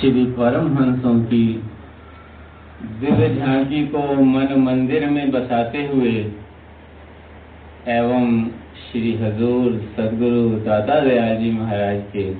श्री 0.00 0.24
परमहंसों 0.24 1.24
की। 1.24 1.62
दिव्य 2.82 3.34
झांकी 3.34 3.86
को 3.86 4.14
मन 4.14 4.54
मंदिर 4.58 5.06
में 5.10 5.30
बसाते 5.30 5.86
हुए 5.86 6.12
एवं 7.88 8.44
श्री 8.48 9.16
हजूर 9.16 9.92
सदगुरु 9.96 10.50
दादा 10.50 11.00
दयाल 11.00 11.36
जी 11.36 11.50
महाराज 11.50 12.02
के 12.12 12.30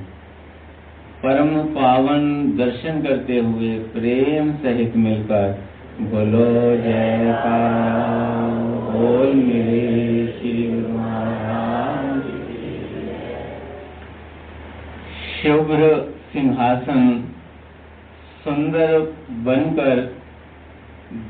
परम 1.23 1.49
पावन 1.49 2.53
दर्शन 2.59 3.03
करते 3.03 3.39
हुए 3.39 3.79
प्रेम 3.79 4.53
सहित 4.53 4.97
मिलकर 4.97 5.59
बोलो, 6.01 6.77
जयकारा। 6.77 8.09
बोल 8.93 9.35
मेरे 9.35 10.39
श्री 10.39 10.69
महाराज। 10.93 12.23
शुभ्र 15.43 16.15
सिंहासन 16.33 17.28
सुंदर 18.45 18.99
बनकर 19.45 20.01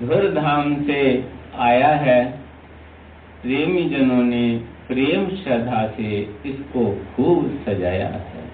धुर 0.00 0.30
धाम 0.34 0.74
से 0.84 1.02
आया 1.58 1.88
है। 1.88 2.24
प्रेमी 3.42 3.84
जनों 3.90 4.22
ने 4.22 4.60
प्रेम 4.88 5.28
श्रद्धा 5.36 5.86
से 5.86 6.18
इसको 6.46 6.84
खूब 7.16 7.48
सजाया 7.66 8.08
है। 8.08 8.46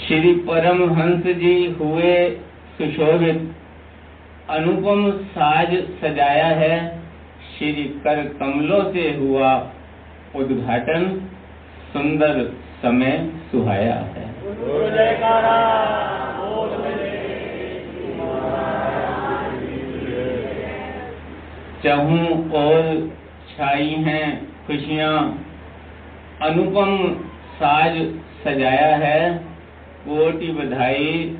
श्री 0.00 0.32
परमहंस 0.48 1.26
जी 1.36 1.54
हुए 1.80 2.14
सुशोभित, 2.78 3.50
अनुपम 4.50 5.10
साज 5.10 5.74
सजाया 6.00 6.46
है। 6.46 6.78
श्री 7.50 7.84
कर 8.04 8.22
कमलों 8.40 8.82
से 8.92 9.10
हुआ 9.14 9.52
उद्घाटन, 10.36 11.04
सुंदर 11.92 12.44
समय 12.82 13.30
सुहाया 13.50 13.94
है। 13.94 14.28
चहू 21.84 22.16
और 22.54 23.10
छाई 23.50 23.94
हैं, 24.06 24.26
खुशियाँ। 24.66 25.14
अनुपम 26.42 27.14
साज 27.54 27.96
सजाया 28.44 28.96
है, 28.96 29.38
कोटि 30.04 30.52
बधाई। 30.52 31.38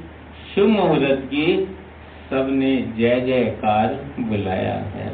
शुभ 0.55 0.69
मुहूर्त 0.69 1.23
की 1.25 1.47
सबने 2.31 2.77
जय 2.99 3.21
जयकार 3.21 3.95
बुलाया 4.21 4.75
है। 4.95 5.07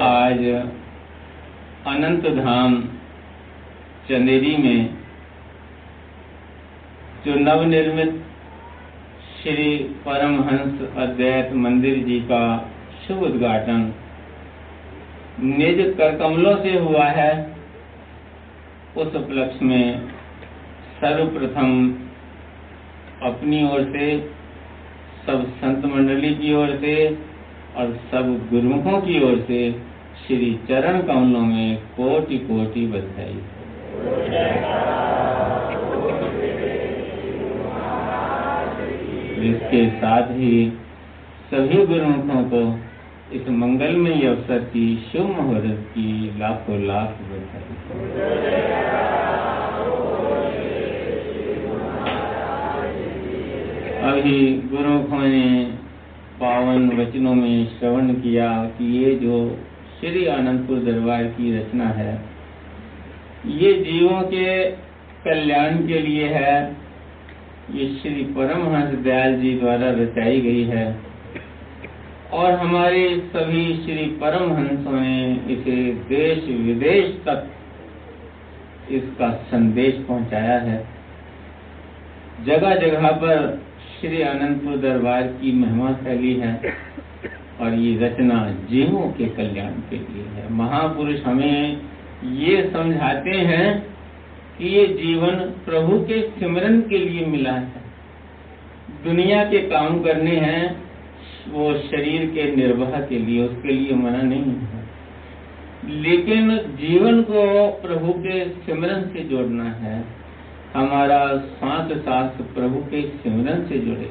आज 0.00 0.44
अनंत 1.86 2.28
धाम 2.28 2.82
चंदेरी 4.08 4.56
में 4.56 4.94
जो 7.26 7.34
नवनिर्मित 7.34 8.22
श्री 9.44 9.78
परमहंस 9.78 10.96
अद्वैत 10.96 11.52
मंदिर 11.52 11.98
जी 11.98 12.20
का 12.20 12.70
शुभ 13.08 13.22
उद्घाटन। 13.22 13.92
निज 15.40 15.94
कर 15.98 16.16
कमलों 16.16 16.56
से 16.56 16.78
हुआ 16.78 17.04
है। 17.04 17.56
उस 18.96 19.14
उपलक्ष्य 19.14 19.64
में 19.64 20.08
सर्वप्रथम 21.00 21.94
अपनी 23.22 23.64
ओर 23.64 23.82
से, 23.82 24.30
सब 25.26 25.46
संत 25.50 25.84
मंडली 25.84 26.34
की 26.34 26.54
ओर 26.54 26.78
से 26.80 27.18
और 27.76 27.98
सब 28.10 28.48
गुरुमुखों 28.50 29.00
की 29.00 29.24
ओर 29.24 29.44
से 29.48 29.72
श्री 30.26 30.60
चरण 30.68 31.02
कमलों 31.02 31.40
में 31.40 31.76
कोटि 31.76 32.38
कोटि 32.38 32.86
बधाई। 32.86 33.38
इसके 39.44 39.88
साथ 39.90 40.30
ही 40.30 40.72
सभी 41.50 41.86
गुरुमुखों 41.86 42.42
को 42.44 42.62
इस 43.32 43.48
मंगलमय 43.48 44.26
अवसर 44.26 44.58
की 44.64 44.84
शुभ 45.12 45.30
मुहूर्त 45.36 45.78
की 45.90 46.38
लाखों 46.38 46.80
लाख 46.82 47.18
बधाई। 47.30 47.64
अभी 54.10 54.38
गुरुमुखों 54.70 55.20
ने 55.20 55.48
पावन 56.40 56.88
वचनों 56.98 57.34
में 57.34 57.78
श्रवण 57.78 58.12
किया 58.14 58.48
कि 58.78 58.84
ये 58.98 59.14
जो 59.14 59.36
श्री 60.00 60.26
आनंदपुर 60.26 60.78
दरबार 60.78 61.24
की 61.24 61.56
रचना 61.58 61.88
है, 61.90 62.12
ये 63.46 63.72
जीवों 63.82 64.20
के 64.22 64.70
कल्याण 65.24 65.86
के 65.86 65.98
लिए 66.00 66.26
है। 66.28 66.83
ये 67.70 67.86
श्री 67.88 68.24
परमहंस 68.34 68.94
दयाल 68.94 69.34
जी 69.40 69.52
द्वारा 69.58 69.90
रचाई 69.90 70.40
गई 70.40 70.64
है। 70.64 70.84
और 72.32 72.52
हमारे 72.52 73.08
सभी 73.26 73.64
श्री 73.76 74.06
परमहंसों 74.22 75.00
ने 75.00 75.32
इसे 75.54 75.76
देश 76.08 76.44
विदेश 76.58 77.14
तक 77.28 77.50
इसका 78.90 79.30
संदेश 79.30 79.94
पहुँचाया 80.08 80.58
है। 80.60 80.76
जगह 82.46 82.74
जगह 82.76 83.10
पर 83.12 83.62
श्री 84.00 84.22
आनंदपुर 84.22 84.76
दरबार 84.76 85.22
की 85.22 85.52
महिमा 85.52 85.92
फैली 85.92 86.34
है 86.34 86.76
और 87.60 87.74
ये 87.74 87.96
रचना 87.98 88.38
जीवों 88.70 89.08
के 89.08 89.24
कल्याण 89.24 89.72
के 89.90 89.96
लिए 89.96 90.24
है। 90.34 90.52
महापुरुष 90.52 91.22
हमें 91.22 91.80
ये 92.24 92.70
समझाते 92.72 93.30
हैं 93.30 93.93
कि 94.58 94.68
ये 94.68 94.86
जीवन 94.86 95.34
प्रभु 95.34 95.98
के 95.98 96.22
सिमरन 96.22 96.80
के 96.80 96.98
लिए 96.98 97.26
मिला 97.26 97.52
है। 97.52 97.84
दुनिया 99.04 99.44
के 99.44 99.58
काम 99.58 100.02
करने 100.02 100.30
हैं, 100.30 100.84
वो 101.50 101.74
शरीर 101.74 102.30
के 102.30 102.56
निर्वाह 102.56 103.00
के 103.00 103.18
लिए, 103.18 103.48
उसके 103.48 103.68
लिए 103.68 103.96
मना 103.96 104.22
नहीं 104.22 104.42
है। 104.42 104.84
लेकिन 105.88 106.58
जीवन 106.58 107.22
को 107.22 107.66
प्रभु 107.66 108.12
के 108.12 108.48
सिमरन 108.48 109.02
से 109.02 109.20
जोड़ना 109.24 109.64
है। 109.64 110.04
हमारा 110.74 111.36
सांस 111.36 111.98
सांस 111.98 112.32
प्रभु 112.54 112.76
के 112.76 113.02
सिमरन 113.02 113.66
से 113.66 113.78
जुड़े। 113.78 114.10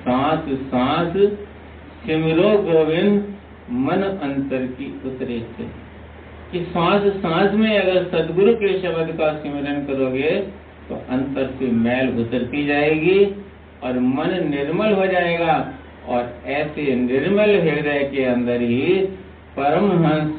सांस 0.00 0.58
सांस 0.58 1.38
सिमरो 2.06 2.62
गोविंद 2.62 3.34
मन 3.70 3.96
अंतर 3.96 4.66
की 4.66 5.00
उतरे 5.06 5.46
से 5.56 5.83
कि 6.54 6.60
सांस 6.64 7.06
सांस 7.22 7.54
में 7.54 7.70
अगर 7.78 8.04
सदगुरु 8.10 8.52
के 8.54 8.68
शब्द 8.80 9.08
का 9.18 9.32
सिमरन 9.34 9.80
करोगे 9.86 10.30
तो 10.88 10.94
अंतर 11.10 11.46
से 11.58 11.70
मैल 11.78 12.08
उतरती 12.20 12.64
जाएगी 12.66 13.24
और 13.82 13.98
मन 14.10 14.30
निर्मल 14.48 14.92
हो 14.92 15.06
जाएगा 15.06 15.56
और 16.08 16.22
ऐसे 16.52 16.94
निर्मल 16.94 17.54
हृदय 17.60 18.08
के 18.12 18.24
अंदर 18.24 18.60
ही 18.62 18.94
परमहंस 19.56 20.32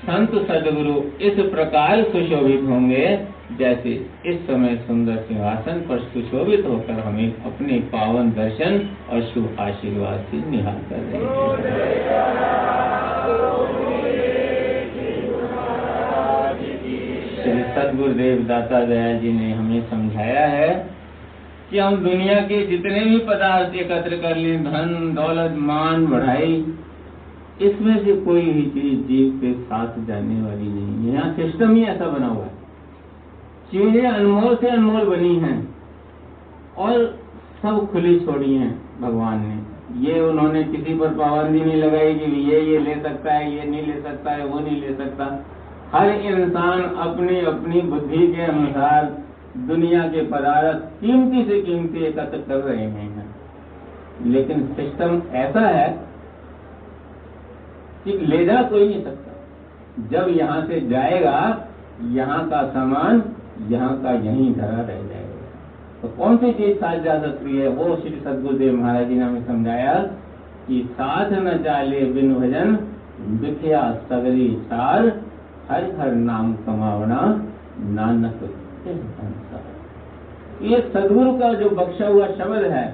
संत 0.00 0.34
सदगुरु 0.48 0.94
इस 1.20 1.40
प्रकार 1.50 2.02
सुशोभित 2.02 2.62
होंगे, 2.62 3.06
जैसे 3.58 3.90
इस 4.26 4.36
समय 4.46 4.76
सुंदर 4.86 5.16
सिंहासन 5.28 5.80
पर 5.88 5.98
सुशोभित 6.04 6.66
होकर 6.66 7.00
हमें 7.00 7.28
अपने 7.44 7.78
पावन 7.92 8.30
दर्शन 8.32 8.80
और 9.10 9.22
शुभ 9.24 9.56
आशीर्वाद 9.60 10.24
से 10.30 10.48
निहाल 10.50 10.78
कर 10.90 10.96
रहे 10.96 11.24
हैं। 11.24 11.87
सदगुरुदेव 17.88 18.42
दाता 18.48 18.84
दया 18.84 19.12
जी 19.18 19.32
ने 19.32 19.52
हमें 19.52 19.90
समझाया 19.90 20.46
है 20.46 20.68
कि 21.70 21.78
हम 21.78 21.96
दुनिया 21.96 22.34
के 22.40 22.66
जितने 22.66 23.00
भी 23.00 23.18
पदार्थ 23.18 23.74
एकत्र 23.74 24.16
कर 24.16 24.36
लें, 24.36 24.64
धन, 24.64 25.12
दौलत, 25.14 25.54
मान, 25.58 26.06
बढ़ाई, 26.06 26.52
इसमें 27.62 28.04
से 28.04 28.16
कोई 28.16 28.40
भी 28.40 28.62
चीज़ 28.62 29.00
जीव 29.00 29.40
के 29.40 29.52
साथ 29.62 30.06
जाने 30.06 30.40
वाली 30.42 30.68
नहीं 30.68 31.06
है। 31.06 31.14
यहाँ 31.14 31.32
सिस्टम 31.34 31.74
ही 31.74 31.84
ऐसा 31.84 32.06
बना 32.06 32.26
हुआ 32.26 32.44
है। 32.44 32.56
चीज़ें 33.70 34.08
अनमोल 34.08 34.56
से 34.56 34.68
अनमोल 34.68 35.04
बनी 35.04 35.34
हैं 35.36 35.76
और 36.78 37.18
सब 37.62 37.88
खुली 37.92 38.18
छोड़ी 38.20 38.54
हैं 38.54 38.72
भगवान 39.00 39.46
ने। 39.46 40.10
ये 40.10 40.20
उन्होंने 40.20 40.62
किसी 40.64 40.94
पर 40.94 41.08
पाबंदी 41.08 41.60
नहीं 41.60 41.82
लगाई 41.82 42.14
कि 42.14 42.30
ये 42.50 42.60
ये 42.60 42.78
ले 42.78 42.94
सकता 42.94 43.32
है, 43.32 43.56
ये 43.56 43.64
नहीं 43.64 43.86
ले 43.86 44.00
सकता 44.00 44.30
है, 44.30 44.46
वो 44.46 44.60
नहीं 44.60 44.80
ले 44.80 44.94
सकता। 44.94 45.44
हर 45.92 46.10
इंसान 46.10 46.82
अपनी 46.82 47.40
अपनी 47.40 47.80
बुद्धि 47.80 48.32
के 48.36 48.42
अनुसार 48.42 49.18
दुनिया 49.58 50.08
के 50.08 50.22
पदार्थ 50.22 51.00
कीमती 51.00 51.44
से 51.44 51.62
कीमती 51.62 52.04
एकत्र 52.04 52.38
कर 52.48 52.56
रहे 52.56 52.86
हैं। 52.86 53.36
लेकिन 54.26 54.66
सिस्टम 54.66 55.22
ऐसा 55.32 55.60
है 55.60 56.00
कि 58.04 58.18
ले 58.18 58.44
जा 58.44 58.62
कोई 58.62 58.88
नहीं 58.88 59.04
सकता। 59.04 59.32
जब 60.08 60.28
यहाँ 60.28 60.66
से 60.66 60.80
जाएगा, 60.80 61.68
यहाँ 62.02 62.48
का 62.48 62.62
सामान, 62.62 63.22
यहाँ 63.68 64.02
का 64.02 64.10
यहीं 64.10 64.54
धरा 64.54 64.68
रह 64.68 64.86
जाएगा। 64.86 65.38
तो 66.02 66.08
कौन 66.08 66.36
सी 66.36 66.52
चीज़ 66.52 66.76
साथ 66.76 66.98
जा 66.98 67.18
सकती 67.18 67.58
है? 67.58 67.68
वो 67.68 67.96
श्री 67.96 68.20
सदगुरुदेव 68.24 68.76
महाराज 68.76 69.08
जी 69.08 69.14
ने 69.14 69.24
हमें 69.24 69.46
समझाया 69.46 69.94
कि 70.68 70.88
साथ 70.92 71.32
न 71.32 71.58
चाले 71.64 72.00
बिन 72.00 72.34
भजन, 72.34 72.76
बिखया 73.20 73.98
सगरी 74.08 74.58
सार 74.60 75.27
हर 75.70 75.84
हर 75.98 76.14
नाम 76.14 76.52
कमावना 76.66 77.20
नानक 77.90 78.40
ये 80.62 80.80
सदगुरु 80.84 81.32
का 81.38 81.52
जो 81.54 81.68
बख्शा 81.70 82.06
हुआ 82.06 82.26
शब्द 82.28 82.64
है, 82.66 82.86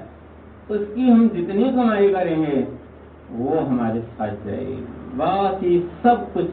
उसकी 0.71 1.09
हम 1.09 1.27
जितनी 1.29 1.71
कमाई 1.71 2.09
करेंगे, 2.09 2.57
वो 3.31 3.59
हमारे 3.59 4.01
साथ 4.01 4.45
जाएगी। 4.45 4.75
बाकी 5.15 5.79
सब 6.03 6.27
कुछ 6.33 6.47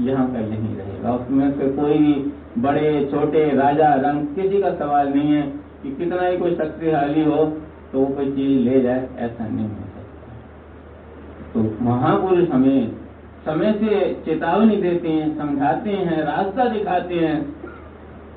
यहाँ 0.00 0.26
का 0.32 0.40
यही 0.40 0.76
रहेगा। 0.76 1.14
उसमें 1.14 1.50
से 1.52 1.68
कोई 1.72 1.98
भी 1.98 2.14
बड़े, 2.58 3.04
छोटे, 3.10 3.44
राजा 3.56 3.92
रंग 3.96 4.26
किसी 4.36 4.62
का 4.62 4.70
सवाल 4.74 5.08
नहीं 5.08 5.32
है 5.32 5.42
कि 5.82 5.94
कितना 5.94 6.22
ही 6.22 6.36
कोई 6.38 6.54
शक्तिशाली 6.56 7.24
हो 7.24 7.44
तो 7.92 8.00
वो 8.00 8.06
कोई 8.06 8.30
चीज़ 8.32 8.60
ले 8.60 8.80
जाए, 8.80 9.08
ऐसा 9.18 9.46
नहीं 9.46 9.66
हो 9.66 9.84
सकता। 9.94 11.52
तो 11.52 11.84
महापुरुष 11.84 12.48
हमें 12.50 13.03
समय 13.44 13.72
से 13.72 14.14
चेतावनी 14.24 14.76
देते 14.76 15.08
हैं, 15.08 15.38
समझाते 15.38 15.90
हैं, 15.90 16.22
रास्ता 16.22 16.64
दिखाते 16.64 17.14
हैं 17.14 17.56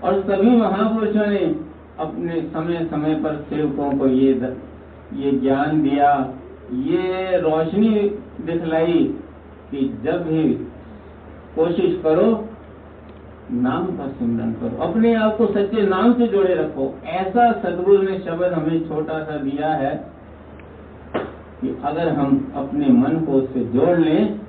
और 0.04 0.22
सभी 0.22 0.56
महापुरुषों 0.58 1.28
ने 1.28 1.56
अपने 2.00 2.42
समय 2.42 2.86
समय 2.92 3.16
पर 3.16 3.36
सेवकों 3.50 3.92
को 3.98 4.08
ये 4.08 4.34
ये 5.14 5.32
ज्ञान 5.32 5.82
दिया। 5.82 6.10
ये 6.74 7.38
रोशनी 7.38 7.90
दिखलाई 8.42 9.04
कि 9.72 10.02
जब 10.04 10.28
भी 10.28 10.54
कोशिश 11.56 12.00
करो, 12.04 12.50
नाम 13.52 13.86
का 13.86 14.08
सिमरन 14.08 14.52
करो। 14.52 14.84
अपने 14.84 15.14
आप 15.14 15.38
को 15.38 15.46
सच्चे 15.46 15.82
नाम 15.82 16.14
से 16.14 16.28
जोड़े 16.28 16.54
रखो। 16.56 16.96
ऐसा 17.06 17.52
सदगुरु 17.52 18.04
ने 18.04 18.18
शब्द 18.20 18.54
हमें 18.54 18.88
छोटा 18.88 19.24
सा 19.24 19.38
दिया 19.38 19.70
है 19.74 20.12
कि 21.62 21.78
अगर 21.84 22.10
हम 22.10 22.54
अपने 22.56 22.88
मन 22.88 23.26
को 23.26 23.32
उससे 23.34 23.64
जोड़ 23.66 23.98
लें 23.98 24.40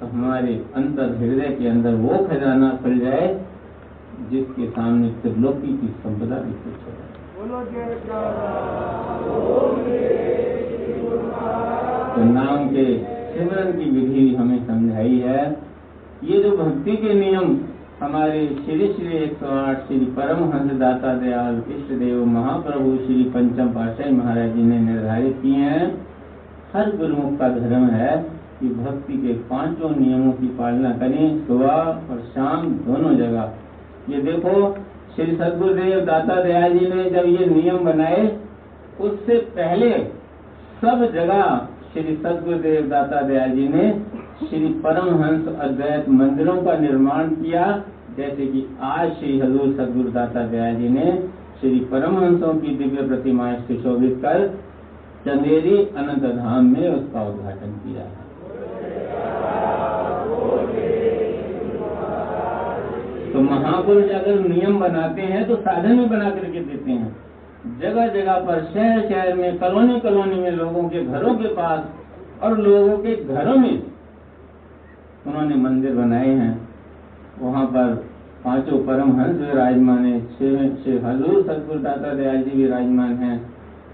तो 0.00 0.06
हमारे 0.06 0.52
अंतर 0.76 1.16
हृदय 1.16 1.50
के 1.54 1.68
अंदर 1.68 1.94
वो 2.02 2.18
खजाना 2.26 2.68
खुल 2.82 2.98
जाए 2.98 3.26
जिसके 4.30 4.68
सामने 4.70 5.08
त्रिलोकी 5.22 5.72
की 5.78 5.88
संपदा 6.00 6.36
भी 6.36 6.52
कुछ 6.62 6.78
हो 6.86 6.92
तो 12.14 12.24
नाम 12.24 12.68
के 12.68 12.84
सिमरन 13.32 13.72
की 13.72 13.90
विधि 13.90 14.24
हमें 14.34 14.66
समझाई 14.66 15.18
है। 15.18 15.42
ये 16.24 16.42
जो 16.42 16.50
भक्ति 16.56 16.96
के 16.96 17.14
नियम 17.14 17.56
हमारे 18.00 18.40
श्री 18.56 18.86
श्री 18.92 19.16
एक 19.16 19.32
सौ 19.38 19.54
आठ 19.58 19.86
श्री 19.86 19.98
परमहंस 20.16 20.72
दाता 20.78 21.14
दयाल 21.14 21.62
इष्ट 21.68 21.92
देव 21.98 22.24
महाप्रभु 22.26 22.96
श्री 22.96 23.22
पंचम 23.34 23.68
पाशाही 23.72 24.12
महाराज 24.12 24.52
जी 24.54 24.62
ने 24.62 24.78
निर्धारित 24.80 25.38
किए 25.42 25.70
हैं। 25.70 25.86
हर 26.74 26.96
गुरुमुख 26.96 27.38
का 27.38 27.48
धर्म 27.48 27.84
है। 27.90 28.12
कि 28.60 28.68
भक्ति 28.68 29.16
के 29.16 29.32
पाँचों 29.48 29.90
नियमों 29.90 30.32
की 30.32 30.46
पालना 30.58 30.90
करें, 30.92 31.46
सुबह 31.46 31.76
और 32.10 32.22
शाम 32.34 32.68
दोनों 32.86 33.14
जगह। 33.16 33.52
ये 34.08 34.20
देखो, 34.22 34.54
श्री 35.16 35.36
सदगुरुदेव 35.36 36.00
दाता 36.00 36.42
दयाल 36.42 36.78
जी 36.78 36.86
ने 36.86 37.10
जब 37.10 37.28
ये 37.28 37.46
नियम 37.46 37.78
बनाए, 37.78 38.38
उससे 39.00 39.38
पहले 39.56 39.90
सब 40.80 41.10
जगह 41.14 41.42
श्री 41.92 42.16
सदगुरुदेव 42.16 42.88
दाता 42.88 43.20
दयाल 43.20 43.50
जी 43.50 43.68
ने 43.68 43.90
श्री 44.40 44.68
परमहंस 44.84 45.48
अद्वैत 45.60 46.08
मंदिरों 46.08 46.62
का 46.62 46.78
निर्माण 46.78 47.28
किया, 47.32 47.64
जैसे 48.16 48.46
कि 48.46 48.66
आज 48.82 49.12
श्री 49.12 49.38
हजूर 49.40 49.74
सदगुरु 49.74 50.10
दाता 50.10 50.46
दयाल 50.46 50.76
जी 50.76 50.88
ने 50.88 51.12
श्री 51.60 51.78
परमहंसों 51.90 52.54
की 52.54 52.74
दिव्य 52.76 53.06
प्रतिमाएँ 53.08 53.60
सुशोभित 53.60 54.18
कर 54.22 54.46
चंदेरी 55.24 55.76
अनंत 55.76 56.24
धाम 56.36 56.72
में 56.72 56.88
उसका 56.88 57.22
उद्घाटन 57.28 57.72
किया। 57.78 58.02
है 58.02 58.19
तो 63.40 63.44
महापुरुष 63.44 64.10
अगर 64.10 64.40
नियम 64.48 64.78
बनाते 64.80 65.22
हैं 65.24 65.46
तो 65.48 65.54
साधन 65.56 65.98
भी 65.98 66.04
बना 66.06 66.30
करके 66.30 66.60
देते 66.60 66.92
हैं। 66.92 67.78
जगह 67.80 68.08
जगह 68.08 68.38
पर, 68.38 68.64
शहर 68.64 69.00
शहर 69.08 69.34
में, 69.34 69.58
कॉलोनी 69.58 69.98
कॉलोनी 70.00 70.40
में 70.40 70.50
लोगों 70.50 70.82
के 70.88 71.04
घरों 71.04 71.34
के 71.34 71.52
पास 71.54 72.42
और 72.42 72.58
लोगों 72.58 72.96
के 72.98 73.14
घरों 73.26 73.54
में 73.56 73.82
उन्होंने 75.26 75.54
मंदिर 75.56 75.94
बनाए 75.94 76.34
हैं। 76.34 76.52
वहाँ 77.40 77.64
पर 77.66 77.94
पाँचों 78.44 78.78
परम 78.84 79.12
हंस 79.20 79.40
विराजमान 79.40 80.04
है, 80.04 80.20
छह 80.26 81.08
हजूर 81.08 81.42
सतगुरु 81.42 81.78
दाता 81.78 82.12
दयाल 82.14 82.42
जी 82.42 82.62
विराजमान 82.62 83.14
है। 83.16 83.38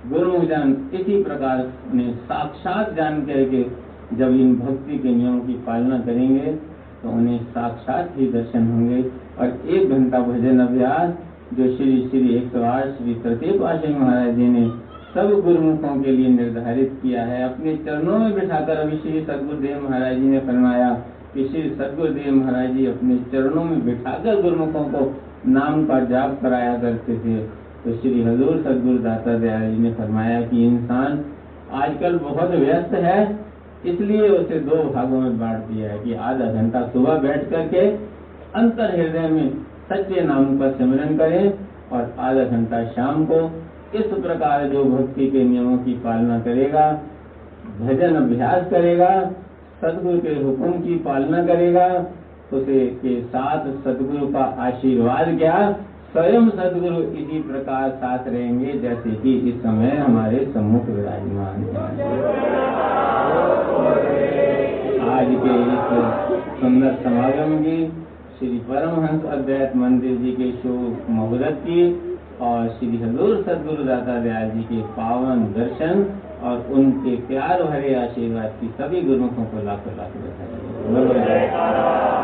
गुरु 0.09 0.41
जन 0.47 0.75
इसी 0.95 1.23
प्रकार 1.23 1.67
ने 1.95 2.13
साक्षात 2.25 2.93
जान 2.95 3.21
करके 3.27 3.63
जब 4.17 4.35
इन 4.37 4.57
भक्ति 4.57 4.99
के 4.99 5.15
नियमों 5.15 5.41
की 5.41 5.55
पालना 5.67 5.99
करेंगे 6.01 6.53
तो 7.03 7.11
उन्हें 7.11 7.39
साक्षात 7.45 8.13
ही 8.17 8.27
दर्शन 8.33 8.67
होंगे। 8.67 9.03
और 9.39 9.47
एक 9.69 9.91
घंटा 9.91 10.19
भजन 10.23 10.61
अभ्यास, 10.61 11.15
जो 11.55 11.65
श्री 11.77 11.97
श्री 12.09 12.35
एक 12.37 12.53
सौ 12.53 12.63
आठ 12.65 12.87
श्री 12.97 13.59
वासी 13.59 13.93
महाराज 13.95 14.35
जी 14.37 14.47
ने 14.49 14.69
सब 15.15 15.31
गुरुमुखों 15.45 16.01
के 16.03 16.13
लिए 16.13 16.29
निर्धारित 16.29 16.99
किया 17.03 17.25
है, 17.25 17.43
अपने 17.45 17.77
चरणों 17.85 18.19
में 18.19 18.33
बिठाकर 18.35 18.77
अभी 18.77 18.97
श्री 18.99 19.21
सदगुरुदेव 19.23 19.83
महाराज 19.83 20.17
जी 20.17 20.29
ने 20.29 20.41
फरमाया 20.41 20.89
कि 21.35 21.45
श्री 21.45 21.63
सदगुरुदेव 21.71 22.35
महाराज 22.35 22.73
जी 22.73 22.87
अपने 22.87 23.17
चरणों 23.33 23.65
में 23.65 23.85
बिठाकर 23.85 24.43
गुरुमुखों 24.43 24.85
को 24.87 25.05
नाम 25.49 25.85
का 25.87 26.01
जाप 26.07 26.39
कराया 26.43 26.77
करते 26.79 27.19
थे। 27.19 27.39
तो 27.85 27.97
श्री 27.97 28.23
हजूर 28.23 28.63
सदगुरु 28.65 28.99
दाता 28.99 29.39
दयाल 29.39 29.71
जी 29.71 29.79
ने 29.79 29.93
फरमाया 29.95 30.41
कि 30.43 30.67
इंसान 30.67 31.25
आजकल 31.75 32.19
बहुत 32.19 32.51
व्यस्त 32.57 32.95
है, 33.05 33.21
इसलिए 33.85 34.29
उसे 34.31 34.61
दो 34.61 34.83
भागों 34.93 35.21
में 35.21 35.39
बांट 35.41 35.65
दिया 35.65 35.91
है 35.91 35.99
कि 35.99 36.15
आधा 36.25 36.53
घंटा 36.53 36.87
सुबह 36.89 37.19
बैठ 37.19 37.51
करके 37.51 37.89
अंतर 38.57 38.91
हृदय 38.91 39.29
में 39.29 39.49
सच्चे 39.89 40.21
नाम 40.21 40.59
का 40.59 40.71
सिमरन 40.71 41.17
करें 41.17 41.53
और 41.93 42.15
आधा 42.19 42.45
घंटा 42.45 42.85
शाम 42.85 43.25
को 43.25 43.41
इस 43.95 44.07
प्रकार 44.07 44.69
जो 44.69 44.85
भक्ति 44.85 45.27
के 45.27 45.45
नियमों 45.45 45.79
की 45.79 45.93
पालना 45.93 46.39
करेगा, 46.41 46.93
भजन 47.81 48.15
अभ्यास 48.15 48.71
करेगा, 48.71 49.11
सदगुरु 49.81 50.19
के 50.19 50.35
हुक्म 50.43 50.73
की 50.73 50.95
पालना 50.95 51.43
करेगा, 51.47 51.87
उसे 52.53 52.87
के 52.87 53.21
साथ 53.23 53.67
सदगुरु 53.85 54.27
का 54.33 54.45
आशीर्वाद 54.59 55.39
क्या? 55.39 55.73
स्वयं 56.13 56.49
सदगुरु 56.51 57.03
इसी 57.03 57.43
प्रकार 57.43 57.91
साथ 57.91 58.29
रहेंगे 58.29 58.73
जैसे 58.73 59.11
कि 59.11 59.35
इस 59.49 59.63
समय 59.63 59.97
हमारे 59.97 60.45
सम्मुख 60.55 60.87
विराजमान 60.87 61.65
आज 65.11 65.29
के 65.45 65.55
इस 65.63 66.61
सुंदर 66.61 66.95
समागम 67.05 67.57
की 67.59 68.06
श्री 68.39 68.49
परमहंस 68.49 69.23
अद्वैत 69.25 69.77
मंदिर 69.77 70.17
जी 70.17 70.33
के 70.33 70.51
शोक 70.53 71.07
मुहूर्त 71.11 71.61
की 71.61 71.85
और 72.41 72.67
श्री 72.69 72.97
हजूर 72.97 73.37
सदगुरु 73.43 73.85
दाता 73.85 74.17
दयाल 74.21 74.51
जी 74.51 74.63
के 74.63 74.81
पावन 74.97 75.45
दर्शन 75.55 76.03
और 76.43 76.69
उनके 76.73 77.17
प्यार 77.29 77.63
भरे 77.63 77.95
आशीर्वाद 77.95 78.61
की 78.61 78.69
सभी 78.77 79.03
गुरुओं 79.03 79.29
को 79.29 79.65
लाखों 79.65 79.97
लाख 79.97 80.13
बधाई। 80.99 82.16